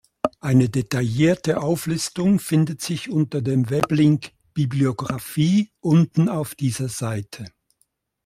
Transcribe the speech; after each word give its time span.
Eine 0.39 0.67
detaillierte 0.67 1.61
Auflistung 1.61 2.39
findet 2.39 2.81
sich 2.81 3.11
unter 3.11 3.43
dem 3.43 3.69
Weblink 3.69 4.31
„Bibliographie“ 4.55 5.69
unten 5.79 6.27
auf 6.27 6.55
dieser 6.55 6.89
Seite. 6.89 7.45